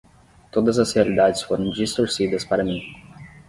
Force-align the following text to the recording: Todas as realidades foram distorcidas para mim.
Todas 0.51 0.79
as 0.79 0.93
realidades 0.95 1.43
foram 1.43 1.69
distorcidas 1.69 2.43
para 2.43 2.63
mim. 2.63 2.81